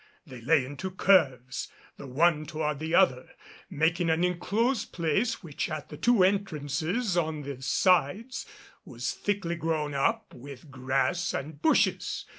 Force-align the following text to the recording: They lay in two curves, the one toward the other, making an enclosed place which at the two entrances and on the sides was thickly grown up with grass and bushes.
They 0.25 0.41
lay 0.41 0.65
in 0.65 0.77
two 0.77 0.89
curves, 0.89 1.67
the 1.97 2.07
one 2.07 2.47
toward 2.47 2.79
the 2.79 2.95
other, 2.95 3.27
making 3.69 4.09
an 4.09 4.23
enclosed 4.23 4.91
place 4.93 5.43
which 5.43 5.69
at 5.69 5.89
the 5.89 5.95
two 5.97 6.23
entrances 6.23 7.15
and 7.15 7.27
on 7.27 7.41
the 7.43 7.61
sides 7.61 8.47
was 8.83 9.11
thickly 9.13 9.55
grown 9.55 9.93
up 9.93 10.33
with 10.33 10.71
grass 10.71 11.35
and 11.35 11.61
bushes. 11.61 12.25